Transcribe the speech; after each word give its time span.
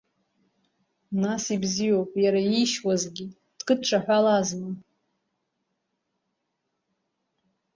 Нас 1.21 1.43
ибзиоуп 1.55 2.11
иара 2.23 2.41
иишьуазгьы 2.45 3.25
дкыдҿаҳәалазма?! 3.57 4.69